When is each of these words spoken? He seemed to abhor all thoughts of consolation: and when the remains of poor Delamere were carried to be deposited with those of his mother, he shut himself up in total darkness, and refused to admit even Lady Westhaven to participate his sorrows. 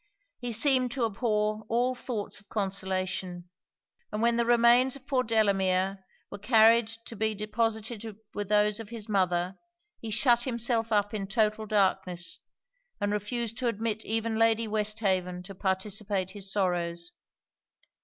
He 0.39 0.51
seemed 0.51 0.89
to 0.93 1.05
abhor 1.05 1.63
all 1.69 1.93
thoughts 1.93 2.39
of 2.39 2.49
consolation: 2.49 3.51
and 4.11 4.19
when 4.19 4.35
the 4.35 4.47
remains 4.47 4.95
of 4.95 5.05
poor 5.05 5.21
Delamere 5.21 6.03
were 6.31 6.39
carried 6.39 6.87
to 7.05 7.15
be 7.15 7.35
deposited 7.35 8.17
with 8.33 8.49
those 8.49 8.79
of 8.79 8.89
his 8.89 9.07
mother, 9.07 9.59
he 9.99 10.09
shut 10.09 10.41
himself 10.45 10.91
up 10.91 11.13
in 11.13 11.27
total 11.27 11.67
darkness, 11.67 12.39
and 12.99 13.13
refused 13.13 13.59
to 13.59 13.67
admit 13.67 14.03
even 14.03 14.39
Lady 14.39 14.67
Westhaven 14.67 15.43
to 15.43 15.53
participate 15.53 16.31
his 16.31 16.51
sorrows. 16.51 17.11